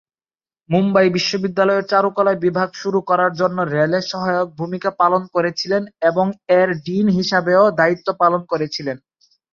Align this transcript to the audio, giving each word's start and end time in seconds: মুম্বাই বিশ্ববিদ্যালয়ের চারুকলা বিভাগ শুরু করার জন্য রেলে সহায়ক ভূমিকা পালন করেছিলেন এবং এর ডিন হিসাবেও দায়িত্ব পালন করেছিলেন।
মুম্বাই 0.69 1.07
বিশ্ববিদ্যালয়ের 1.15 1.89
চারুকলা 1.91 2.33
বিভাগ 2.45 2.69
শুরু 2.81 2.99
করার 3.09 3.31
জন্য 3.39 3.57
রেলে 3.73 3.99
সহায়ক 4.11 4.49
ভূমিকা 4.59 4.89
পালন 5.01 5.21
করেছিলেন 5.35 5.83
এবং 6.09 6.25
এর 6.59 6.69
ডিন 6.85 7.07
হিসাবেও 7.17 7.63
দায়িত্ব 7.79 8.07
পালন 8.21 8.41
করেছিলেন। 8.51 8.97